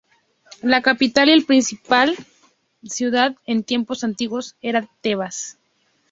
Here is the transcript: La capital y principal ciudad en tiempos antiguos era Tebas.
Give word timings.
La 0.63 0.81
capital 0.81 1.29
y 1.29 1.43
principal 1.43 2.17
ciudad 2.83 3.35
en 3.45 3.61
tiempos 3.63 4.03
antiguos 4.03 4.55
era 4.63 4.89
Tebas. 5.01 5.59